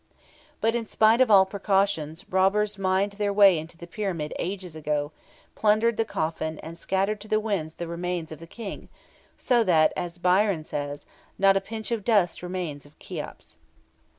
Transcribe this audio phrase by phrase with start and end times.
[0.61, 5.11] But, in spite of all precautions, robbers mined their way into the Pyramid ages ago,
[5.53, 8.89] plundered the coffin, and scattered to the winds the remains of the King,
[9.37, 11.05] so that, as Byron says,
[11.37, 13.57] "Not a pinch of dust remains of Cheops."